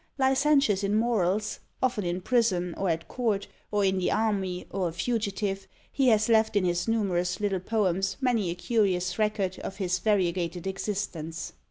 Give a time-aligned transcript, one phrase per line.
[0.17, 4.91] Licentious in morals, often in prison, or at court, or in the army, or a
[4.91, 9.99] fugitive, he has left in his numerous little poems many a curious record of his
[9.99, 11.53] variegated existence.